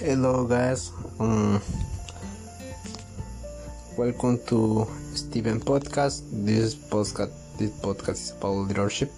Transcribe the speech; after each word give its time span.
Hello, 0.00 0.46
guys. 0.48 0.92
Um, 1.20 1.60
welcome 3.98 4.40
to 4.48 4.88
Steven 5.12 5.60
Podcast. 5.60 6.24
This 6.32 6.74
podcast, 6.74 7.36
this 7.60 7.68
podcast 7.84 8.16
is 8.16 8.32
about 8.32 8.64
leadership. 8.64 9.12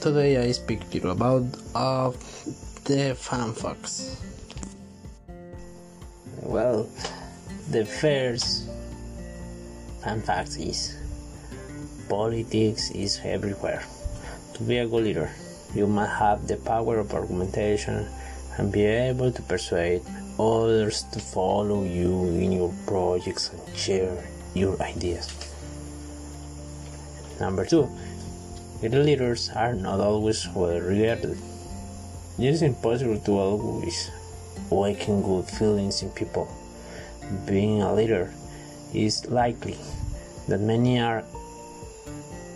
Today, 0.00 0.40
I 0.40 0.52
speak 0.52 0.80
to 0.88 0.98
you 0.98 1.10
about 1.10 1.44
uh, 1.74 2.08
the 2.88 3.12
fan 3.20 3.52
facts. 3.52 4.16
Well, 6.40 6.88
the 7.68 7.84
first 7.84 8.72
fan 10.00 10.22
fact 10.22 10.56
is 10.56 10.96
politics 12.08 12.90
is 12.92 13.20
everywhere. 13.24 13.84
To 14.54 14.62
be 14.62 14.78
a 14.78 14.88
good 14.88 15.04
leader, 15.04 15.28
you 15.74 15.86
must 15.86 16.16
have 16.16 16.48
the 16.48 16.56
power 16.56 16.96
of 16.96 17.12
argumentation 17.12 18.08
and 18.58 18.72
be 18.72 18.84
able 18.84 19.30
to 19.30 19.42
persuade 19.42 20.02
others 20.38 21.04
to 21.12 21.18
follow 21.20 21.84
you 21.84 22.28
in 22.36 22.52
your 22.52 22.72
projects 22.86 23.50
and 23.52 23.76
share 23.76 24.24
your 24.54 24.80
ideas. 24.82 25.28
Number 27.40 27.66
two, 27.66 27.88
good 28.80 28.94
leaders 28.94 29.50
are 29.54 29.74
not 29.74 30.00
always 30.00 30.48
well 30.54 30.80
regarded. 30.80 31.36
It 32.38 32.44
is 32.44 32.62
impossible 32.62 33.18
to 33.20 33.32
always 33.32 34.10
awaken 34.70 35.22
good 35.22 35.44
feelings 35.44 36.02
in 36.02 36.10
people. 36.10 36.48
Being 37.46 37.82
a 37.82 37.92
leader 37.92 38.32
is 38.94 39.26
likely 39.26 39.76
that 40.48 40.60
many 40.60 41.00
are 41.00 41.24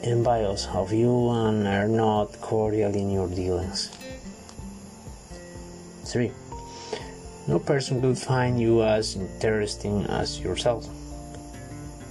envious 0.03 0.67
of 0.73 0.93
you 0.93 1.29
and 1.31 1.67
are 1.67 1.89
not 1.89 2.41
cordial 2.41 2.95
in 2.95 3.11
your 3.11 3.29
dealings. 3.29 3.91
3. 6.11 6.33
No 7.47 7.59
person 7.59 8.03
will 8.03 8.15
find 8.15 8.61
you 8.61 8.83
as 8.83 9.17
interesting 9.17 10.05
as 10.07 10.41
yourself. 10.41 10.87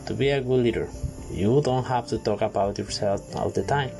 To 0.07 0.13
be 0.13 0.29
a 0.29 0.41
good 0.41 0.63
leader, 0.63 0.89
you 1.29 1.61
don't 1.61 1.83
have 1.85 2.07
to 2.07 2.17
talk 2.17 2.41
about 2.41 2.77
yourself 2.77 3.35
all 3.35 3.49
the 3.49 3.63
time. 3.63 3.91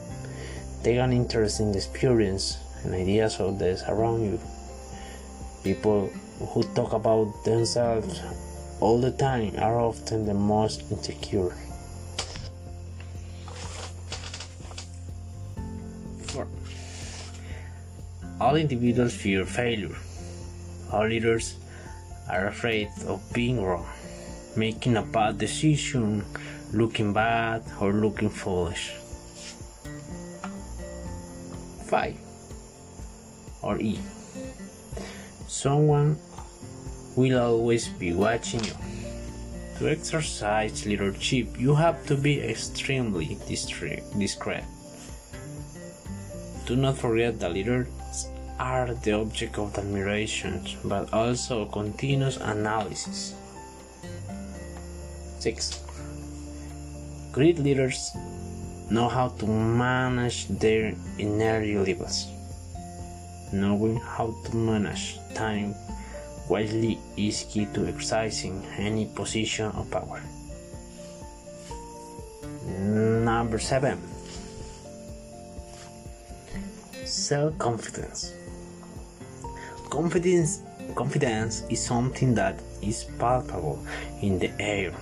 Take 0.84 0.98
an 0.98 1.12
interest 1.12 1.60
in 1.60 1.72
the 1.72 1.78
experience 1.78 2.58
and 2.84 2.96
ideas 2.96 3.40
of 3.40 3.60
those 3.60 3.84
around 3.84 4.24
you. 4.24 4.40
People 5.64 6.08
who 6.40 6.64
talk 6.74 6.94
about 6.94 7.44
themselves 7.44 8.22
all 8.80 9.00
the 9.00 9.12
time 9.12 9.54
are 9.60 9.80
often 9.80 10.26
the 10.26 10.34
most 10.34 10.90
insecure. 10.90 11.54
All 18.50 18.56
individuals 18.56 19.14
fear 19.14 19.46
failure. 19.46 19.94
All 20.92 21.06
leaders 21.06 21.54
are 22.28 22.48
afraid 22.48 22.90
of 23.06 23.22
being 23.32 23.62
wrong, 23.62 23.86
making 24.58 24.98
a 24.98 25.04
bad 25.04 25.38
decision, 25.38 26.26
looking 26.74 27.14
bad, 27.14 27.62
or 27.80 27.94
looking 27.94 28.32
foolish. 28.32 28.90
5. 31.86 32.18
Or 33.62 33.78
E. 33.78 34.00
Someone 35.46 36.18
will 37.16 37.38
always 37.38 37.88
be 38.02 38.14
watching 38.14 38.64
you. 38.66 38.74
To 39.78 39.92
exercise 39.92 40.88
leadership, 40.88 41.54
you 41.60 41.76
have 41.76 42.04
to 42.08 42.18
be 42.18 42.42
extremely 42.42 43.38
discreet. 43.48 44.02
Do 46.66 46.76
not 46.76 46.98
forget 46.98 47.40
that 47.42 47.54
leaders 47.54 47.86
are 48.60 48.94
the 48.94 49.14
object 49.14 49.58
of 49.58 49.78
admiration, 49.78 50.62
but 50.84 51.12
also 51.14 51.66
continuous 51.66 52.38
analysis. 52.38 53.34
6. 55.40 55.80
Great 57.32 57.58
leaders 57.60 58.12
know 58.92 59.08
how 59.08 59.30
to 59.40 59.48
manage 59.48 60.48
their 60.60 60.94
energy 61.18 61.78
levels. 61.78 62.28
Knowing 63.54 63.98
how 63.98 64.36
to 64.46 64.56
manage 64.56 65.18
time 65.34 65.74
wisely 66.50 67.00
is 67.16 67.46
key 67.50 67.66
to 67.74 67.88
exercising 67.88 68.66
any 68.78 69.06
position 69.06 69.72
of 69.72 69.90
power. 69.90 70.22
Number 72.68 73.58
7 73.58 73.98
Self 77.06 77.58
confidence. 77.58 78.39
Confidence 79.90 80.62
confidence 80.94 81.64
is 81.70 81.82
something 81.84 82.36
that 82.36 82.62
is 82.82 83.06
palpable 83.18 83.80
in 84.22 84.38
the 84.38 84.52
air. 84.62 84.94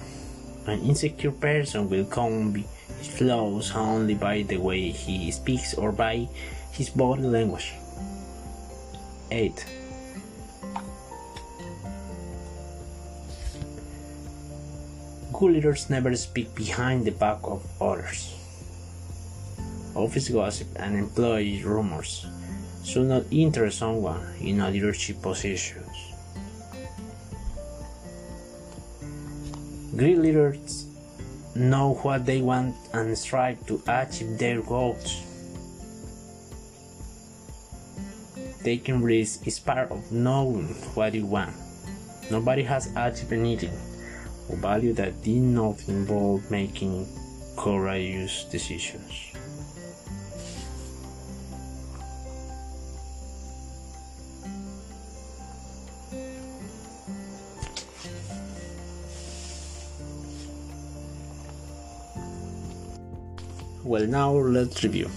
An 0.66 0.80
insecure 0.80 1.31
person 1.31 1.90
will 1.90 2.06
convey 2.06 2.64
his 3.00 3.08
flaws 3.08 3.72
only 3.76 4.16
by 4.16 4.44
the 4.44 4.58
way 4.58 4.90
he 4.90 5.31
speaks 5.31 5.74
or 5.74 5.92
by 5.92 6.28
his 6.72 6.90
body 6.90 7.24
language. 7.24 7.74
8. 9.31 9.66
Good 15.34 15.52
leaders 15.52 15.90
never 15.90 16.16
speak 16.16 16.56
behind 16.56 17.06
the 17.06 17.12
back 17.12 17.40
of 17.44 17.62
others. 17.81 18.34
Office 19.96 20.30
gossip 20.30 20.68
and 20.78 20.96
employee 20.96 21.62
rumors 21.64 22.26
should 22.88 23.08
not 23.08 23.24
interest 23.31 23.80
someone 23.80 24.24
in 24.40 24.62
a 24.62 24.72
leadership 24.72 25.22
position. 25.22 25.84
Great 29.98 30.18
leaders 30.18 30.86
know 31.53 31.96
what 32.03 32.26
they 32.26 32.40
want 32.42 32.74
and 32.94 33.18
strive 33.18 33.59
to 33.68 33.81
achieve 33.88 34.38
their 34.38 34.62
goals. 34.62 35.20
Taking 38.64 39.02
risks 39.02 39.46
is 39.46 39.59
part 39.59 39.92
of 39.92 40.09
knowing 40.12 40.68
what 40.96 41.14
you 41.14 41.26
want. 41.26 41.56
Nobody 42.31 42.64
has 42.64 42.88
achieved 42.96 43.34
anything 43.34 43.76
or 44.47 44.56
value 44.58 44.94
that 44.94 45.22
did 45.24 45.42
not 45.42 45.84
involve 45.90 46.50
making 46.50 47.08
courageous 47.58 48.46
decisions. 48.46 49.34
Well, 63.97 64.06
now 64.06 64.31
let's 64.31 64.84
review. 64.84 65.09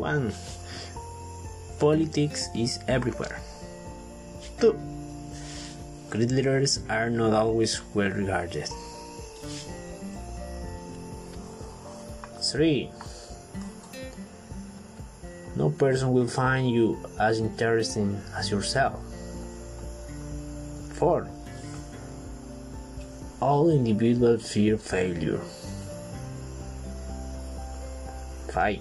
1. 0.00 0.32
Politics 1.78 2.48
is 2.56 2.78
everywhere. 2.88 3.38
2. 4.60 4.72
Great 6.08 6.30
leaders 6.30 6.80
are 6.88 7.10
not 7.10 7.34
always 7.34 7.82
well 7.92 8.08
regarded. 8.08 8.70
3. 12.40 12.90
No 15.54 15.68
person 15.68 16.14
will 16.14 16.28
find 16.28 16.70
you 16.70 16.96
as 17.20 17.40
interesting 17.40 18.18
as 18.34 18.50
yourself. 18.50 18.96
4. 20.94 21.28
All 23.42 23.68
individuals 23.68 24.50
fear 24.50 24.78
failure. 24.78 25.44
5. 28.56 28.80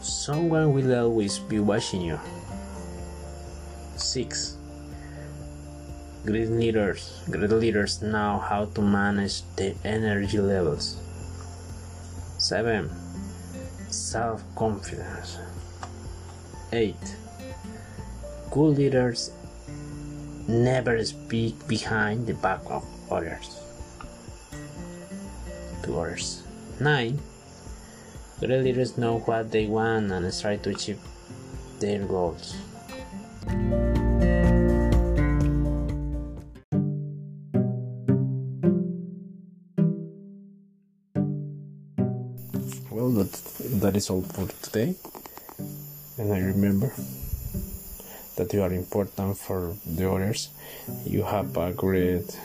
Someone 0.00 0.72
will 0.72 0.88
always 0.96 1.38
be 1.38 1.60
watching 1.60 2.00
you. 2.00 2.18
6. 3.96 4.56
Great 6.24 6.48
leaders, 6.48 7.20
great 7.28 7.52
leaders 7.52 8.00
know 8.00 8.40
how 8.40 8.64
to 8.72 8.80
manage 8.80 9.44
their 9.56 9.74
energy 9.84 10.40
levels. 10.40 10.96
7. 12.38 12.88
Self 13.90 14.40
confidence. 14.56 15.36
8. 16.72 16.96
Good 18.50 18.78
leaders 18.80 19.30
never 20.48 21.04
speak 21.04 21.68
behind 21.68 22.26
the 22.26 22.32
back 22.40 22.64
of 22.64 22.80
others. 23.12 23.60
To 25.84 26.00
others. 26.00 26.48
9. 26.80 27.18
Great 28.40 28.62
leaders 28.62 28.96
know 28.96 29.18
what 29.20 29.50
they 29.50 29.66
want 29.66 30.10
and 30.10 30.32
strive 30.32 30.62
to 30.62 30.70
achieve 30.70 30.98
their 31.78 32.04
goals. 32.04 32.56
Well, 42.90 43.10
that, 43.10 43.32
that 43.80 43.96
is 43.96 44.08
all 44.08 44.22
for 44.22 44.48
today. 44.62 44.94
And 46.18 46.32
I 46.32 46.40
remember 46.40 46.92
that 48.36 48.52
you 48.52 48.62
are 48.62 48.72
important 48.72 49.36
for 49.36 49.74
the 49.84 50.10
others 50.10 50.48
you 51.04 51.22
have 51.22 51.56
a 51.56 51.72
great 51.72 52.38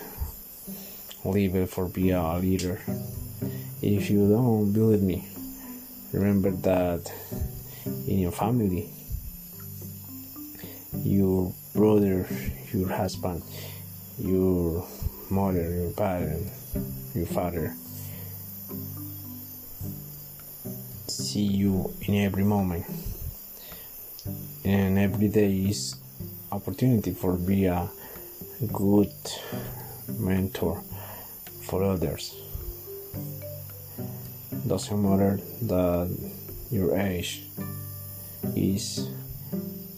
level 1.24 1.66
for 1.66 1.86
being 1.88 2.14
a 2.14 2.38
leader 2.38 2.80
if 3.86 4.10
you 4.10 4.28
don't 4.28 4.74
believe 4.74 5.04
me. 5.04 5.28
Remember 6.12 6.50
that 6.50 7.12
in 8.08 8.20
your 8.20 8.32
family 8.32 8.90
your 11.04 11.54
brother 11.76 12.26
your 12.74 12.90
husband 12.90 13.44
your 14.18 14.88
mother 15.30 15.70
your 15.70 15.92
parent 15.92 16.48
your 17.14 17.28
father 17.28 17.76
see 21.08 21.44
you 21.44 21.94
in 22.02 22.16
every 22.16 22.44
moment. 22.44 22.86
And 24.64 24.98
every 24.98 25.28
day 25.28 25.52
is 25.52 25.96
opportunity 26.52 27.12
for 27.12 27.34
be 27.34 27.66
a 27.66 27.88
good 28.74 29.14
mentor 30.18 30.82
for 31.68 31.84
others 31.84 32.34
doesn't 34.68 35.02
matter 35.02 35.40
that 35.64 36.10
your 36.72 36.98
age 36.98 37.44
is 38.56 39.10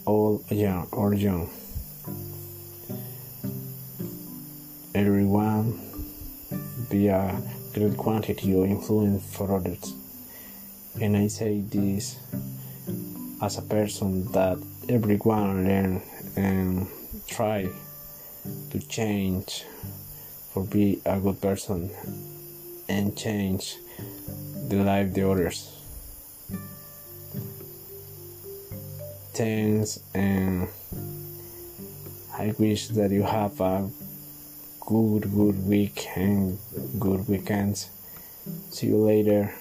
old 0.05 0.49
young 0.51 0.87
or 0.91 1.13
young? 1.13 1.49
Everyone 4.93 5.79
be 6.89 7.07
a 7.07 7.41
great 7.73 7.97
quantity 7.97 8.53
of 8.53 8.65
influence 8.65 9.23
for 9.35 9.55
others. 9.55 9.93
And 10.99 11.15
i 11.15 11.27
say 11.27 11.61
this 11.61 12.17
as 13.41 13.57
a 13.57 13.61
person 13.61 14.31
that 14.31 14.57
everyone 14.89 15.67
learn 15.67 16.01
and 16.35 16.87
try 17.27 17.69
to 18.71 18.79
change 18.87 19.63
for 20.51 20.63
be 20.63 21.01
a 21.05 21.19
good 21.19 21.39
person 21.41 21.91
and 22.89 23.17
change 23.17 23.77
the 24.69 24.77
life 24.77 25.13
the 25.13 25.29
others 25.29 25.73
thanks 29.33 29.99
and 30.13 30.67
i 32.37 32.53
wish 32.57 32.87
that 32.89 33.11
you 33.11 33.23
have 33.23 33.59
a 33.61 33.89
good 34.87 35.29
good 35.35 35.67
week 35.67 36.07
and 36.15 36.57
good 36.97 37.27
weekends. 37.27 37.89
See 38.69 38.87
you 38.87 39.03
later. 39.03 39.53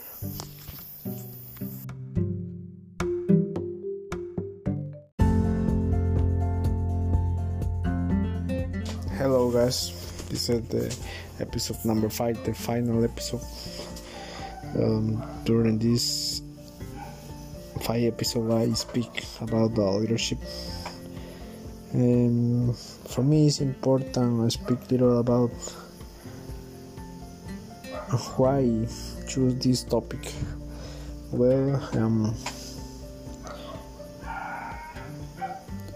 Hello, 9.19 9.51
guys. 9.51 9.91
This 10.29 10.49
is 10.49 10.63
the 10.69 10.97
episode 11.41 11.85
number 11.85 12.09
five, 12.09 12.43
the 12.45 12.55
final 12.55 13.05
episode. 13.05 13.43
Um, 14.75 15.23
during 15.45 15.79
this 15.79 16.43
five 17.83 18.05
episode, 18.05 18.51
I 18.53 18.73
speak 18.75 19.25
about 19.41 19.75
the 19.75 19.83
leadership. 19.83 20.39
Um, 21.95 22.75
for 23.09 23.23
me, 23.23 23.47
it's 23.47 23.61
important. 23.61 24.45
I 24.45 24.49
speak 24.49 24.91
little 24.91 25.21
about 25.21 25.51
why 28.37 28.87
choose 29.29 29.55
this 29.57 29.83
topic. 29.83 30.33
Well, 31.33 31.83
um, 31.95 32.35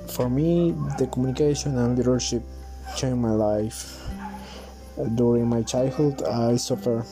for 0.08 0.28
me, 0.28 0.74
the 0.98 1.06
communication 1.06 1.78
and 1.78 1.96
leadership 1.96 2.42
changed 2.96 3.18
my 3.18 3.30
life. 3.30 3.99
During 5.08 5.48
my 5.48 5.62
childhood, 5.62 6.22
I 6.22 6.56
suffered 6.56 7.04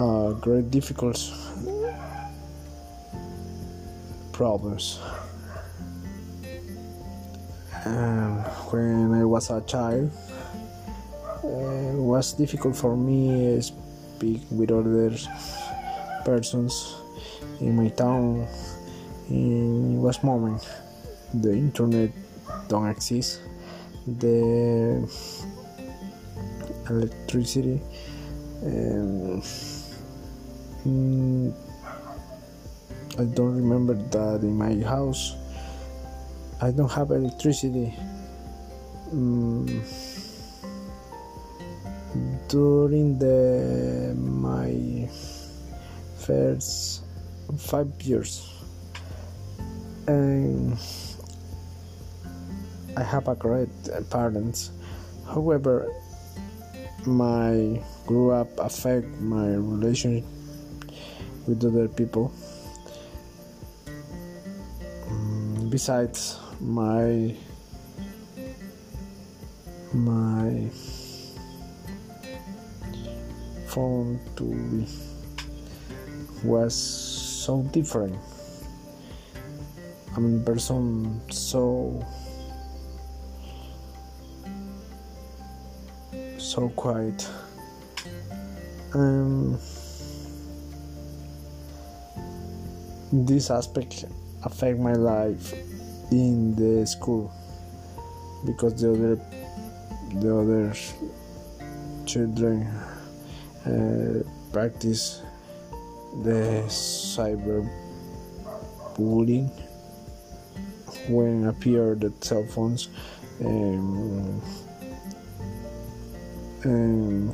uh, 0.00 0.32
great 0.40 0.70
difficult 0.70 1.20
problems. 4.32 4.98
Um, 7.84 8.38
when 8.70 9.12
I 9.12 9.24
was 9.24 9.50
a 9.50 9.60
child, 9.62 10.10
it 11.44 11.98
was 11.98 12.32
difficult 12.32 12.76
for 12.76 12.96
me 12.96 13.56
to 13.56 13.62
speak 13.62 14.42
with 14.50 14.70
other 14.70 15.12
persons 16.24 16.96
in 17.60 17.76
my 17.76 17.88
town. 17.88 18.46
In 19.28 20.00
was 20.00 20.22
moment 20.22 20.66
the 21.34 21.52
internet 21.52 22.10
don't 22.68 22.88
exist 22.88 23.40
the 24.06 25.02
electricity 26.88 27.80
um, 28.64 29.42
mm, 30.86 31.52
I 33.18 33.24
don't 33.24 33.56
remember 33.56 33.94
that 33.94 34.40
in 34.42 34.56
my 34.56 34.74
house. 34.88 35.34
I 36.62 36.70
don't 36.70 36.90
have 36.92 37.10
electricity. 37.10 37.92
Mm, 39.12 39.82
during 42.48 43.18
the 43.18 44.14
my 44.16 45.08
first 46.18 47.02
five 47.58 47.90
years 48.00 48.48
and 50.06 50.78
I 52.96 53.02
have 53.02 53.28
a 53.28 53.34
great 53.34 53.68
parents. 54.10 54.70
However, 55.26 55.92
my 57.06 57.80
grew 58.06 58.30
up 58.30 58.48
affect 58.58 59.06
my 59.20 59.46
relation 59.58 60.24
with 61.46 61.64
other 61.64 61.88
people. 61.88 62.32
Mm, 65.10 65.70
Besides 65.70 66.38
my 66.60 67.34
my 69.92 70.70
phone 73.66 74.20
to 74.36 74.86
was 76.44 76.74
so 76.74 77.62
different. 77.72 78.16
I'm 80.14 80.40
a 80.40 80.44
person 80.44 81.20
so 81.30 82.04
so 86.38 86.68
quiet. 86.70 87.28
Um, 88.94 89.58
this 93.12 93.50
aspect 93.50 94.04
affect 94.44 94.78
my 94.78 94.94
life 94.94 95.54
in 96.10 96.54
the 96.56 96.86
school 96.86 97.32
because 98.44 98.80
the 98.80 98.90
other 98.90 99.16
the 100.20 100.36
other 100.36 100.74
children 102.06 102.66
uh, 103.64 104.22
practice 104.52 105.22
the 106.22 106.64
cyber 106.68 107.68
bullying 108.96 109.48
when 111.08 111.46
appear 111.46 111.94
the 111.94 112.12
cell 112.20 112.44
phones 112.44 112.88
um, 113.44 114.40
and 116.64 117.32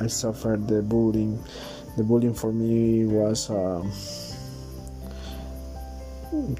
I 0.00 0.06
suffered 0.06 0.68
the 0.68 0.82
bullying. 0.82 1.42
The 1.96 2.04
bullying 2.04 2.34
for 2.34 2.52
me 2.52 3.04
was 3.04 3.50
um, 3.50 3.90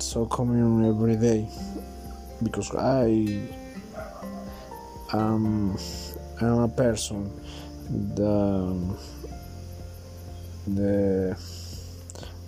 so 0.00 0.26
common 0.26 0.84
every 0.84 1.16
day 1.16 1.48
because 2.42 2.74
I 2.74 3.46
am 5.12 5.76
am 6.40 6.58
a 6.58 6.68
person 6.68 7.30
the 8.14 8.96
the 10.66 11.36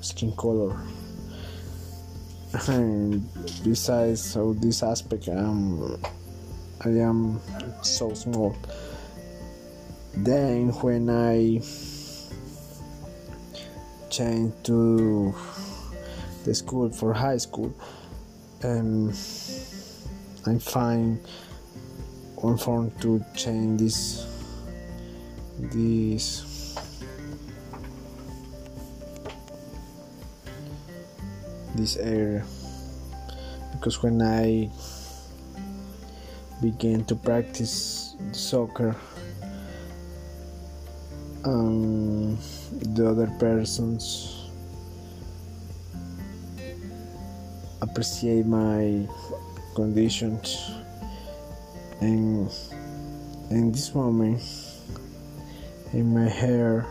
skin 0.01 0.33
color 0.33 0.77
and 2.69 3.27
besides 3.63 4.37
of 4.37 4.61
this 4.61 4.83
aspect 4.83 5.29
um, 5.29 6.01
I 6.83 6.89
am 6.89 7.39
so 7.83 8.15
small. 8.15 8.57
Then 10.15 10.69
when 10.81 11.11
I 11.11 11.61
changed 14.09 14.65
to 14.65 15.35
the 16.45 16.55
school 16.55 16.89
for 16.89 17.13
high 17.13 17.37
school, 17.37 17.75
um, 18.65 19.11
I 20.47 20.57
find 20.57 21.21
one 22.37 22.57
form 22.57 22.91
to 23.01 23.23
change 23.37 23.81
this 23.81 24.27
this 25.59 26.77
this 31.75 31.97
area 31.97 32.43
because 33.73 34.03
when 34.03 34.23
I 34.23 34.71
began 36.61 37.05
to 37.05 37.15
practice 37.15 38.17
soccer, 38.33 38.95
um, 41.45 42.37
the 42.95 43.09
other 43.09 43.27
persons 43.39 44.51
appreciate 47.81 48.47
my 48.47 49.07
conditions. 49.75 50.71
And 52.01 52.51
in 53.51 53.73
this 53.73 53.95
moment 53.95 54.41
in 55.93 56.15
my 56.15 56.29
hair 56.29 56.87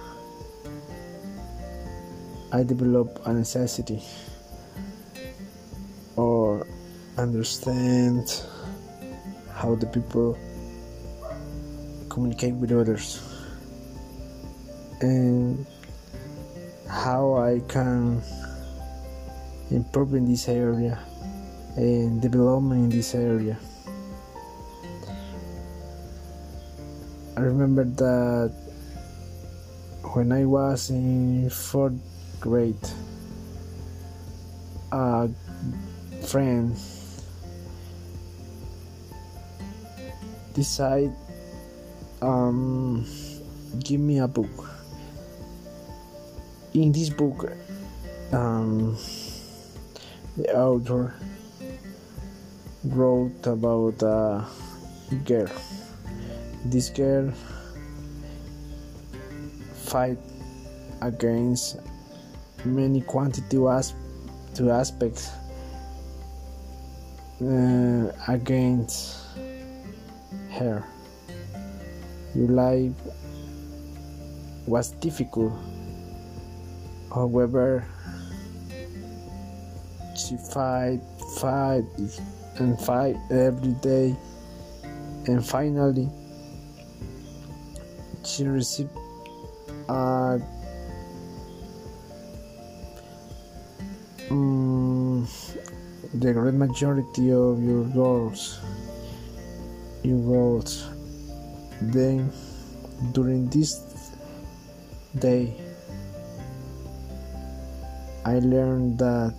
I 2.51 2.63
develop 2.63 3.21
a 3.25 3.33
necessity 3.33 4.03
or 6.15 6.67
understand 7.17 8.43
how 9.59 9.75
the 9.75 9.85
people 9.87 10.39
communicate 12.07 12.53
with 12.55 12.71
others 12.71 13.19
and 15.01 15.67
how 16.87 17.35
I 17.35 17.59
can 17.67 18.23
improve 19.69 20.15
in 20.15 20.23
this 20.31 20.47
area 20.47 20.97
and 21.75 22.21
development 22.21 22.87
in 22.87 22.89
this 22.89 23.13
area. 23.13 23.59
I 27.35 27.41
remember 27.41 27.83
that 27.83 28.55
when 30.15 30.31
I 30.31 30.45
was 30.45 30.89
in 30.89 31.49
fourth 31.49 31.99
grade, 32.39 32.79
a 34.93 35.29
friend 36.25 36.79
decided 40.59 41.15
um 42.21 43.05
give 43.79 44.01
me 44.01 44.19
a 44.19 44.27
book. 44.27 44.67
In 46.73 46.91
this 46.91 47.09
book, 47.09 47.49
um, 48.33 48.97
the 50.35 50.53
author 50.53 51.15
wrote 52.83 53.47
about 53.47 54.03
a 54.03 54.45
girl. 55.23 55.49
This 56.65 56.89
girl 56.89 57.31
fight 59.73 60.19
against 61.01 61.79
many 62.65 62.99
to 64.55 64.71
aspects 64.71 65.31
uh, 67.41 68.11
against 68.27 69.18
her. 70.59 70.83
Your 72.35 72.49
life 72.49 72.91
was 74.67 74.91
difficult. 74.99 75.53
However, 77.13 77.87
she 80.15 80.37
fight, 80.51 80.99
fight, 81.39 81.85
and 82.59 82.79
fight 82.79 83.15
every 83.31 83.73
day, 83.81 84.15
and 85.25 85.43
finally, 85.43 86.09
she 88.23 88.43
received 88.43 88.91
a 89.87 90.39
um, 94.29 95.27
the 96.13 96.33
great 96.33 96.53
majority 96.53 97.31
of 97.31 97.63
your 97.63 97.85
goals 97.85 98.59
goals 100.17 100.87
then 101.81 102.31
during 103.13 103.49
this 103.49 103.79
day. 105.17 105.53
I 108.25 108.39
learned 108.39 108.99
that 108.99 109.33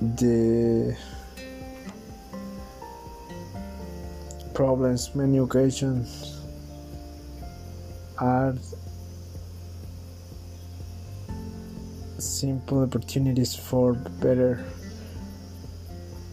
the 0.00 0.96
problems 4.54 5.14
many 5.14 5.38
occasions 5.38 6.40
are 8.18 8.54
simple 12.18 12.82
opportunities 12.82 13.54
for 13.54 13.94
better 13.94 14.64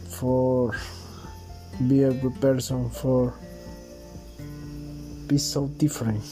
for 0.08 0.76
be 1.88 2.04
a 2.04 2.12
good 2.12 2.40
person 2.42 2.90
for 2.90 3.34
be 5.28 5.38
so 5.38 5.68
different. 5.78 6.24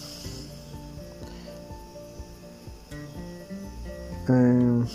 And 4.27 4.89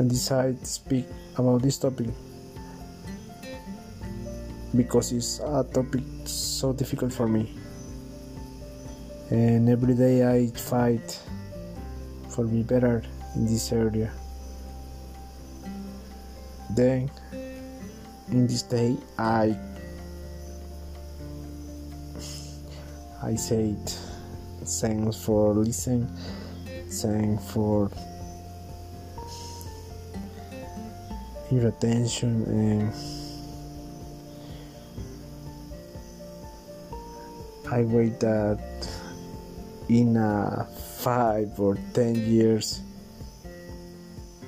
I 0.00 0.02
decided 0.04 0.58
to 0.60 0.66
speak 0.66 1.06
about 1.36 1.62
this 1.62 1.78
topic 1.78 2.08
because 4.74 5.12
it's 5.12 5.38
a 5.38 5.62
topic 5.62 6.02
so 6.24 6.72
difficult 6.72 7.12
for 7.12 7.28
me. 7.28 7.54
And 9.30 9.68
every 9.68 9.94
day 9.94 10.26
I 10.26 10.48
fight 10.48 11.20
for 12.30 12.44
me 12.44 12.62
better 12.62 13.04
in 13.36 13.46
this 13.46 13.70
area. 13.70 14.10
Then 16.74 17.10
in 18.32 18.46
this 18.46 18.62
day 18.62 18.96
I 19.18 19.54
I 23.22 23.34
said 23.36 23.76
thanks 24.64 25.16
for 25.22 25.52
listening 25.52 26.08
thanks 26.88 27.52
for 27.52 27.90
your 31.50 31.68
attention 31.68 32.42
and 32.48 32.92
I 37.70 37.82
wait 37.84 38.18
that 38.20 38.88
in 39.88 40.16
a 40.16 40.66
five 41.04 41.60
or 41.60 41.76
ten 41.92 42.16
years 42.16 42.80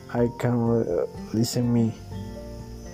I 0.08 0.30
can 0.38 1.06
listen 1.34 1.72
me 1.72 1.92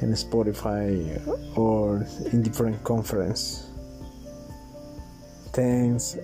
in 0.02 0.12
Spotify 0.12 1.20
or 1.56 2.06
in 2.32 2.42
different 2.42 2.82
conference. 2.84 3.68
Thanks 5.52 6.16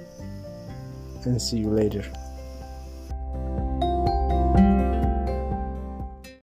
and 1.25 1.41
see 1.41 1.59
you 1.59 1.71
later. 1.71 2.05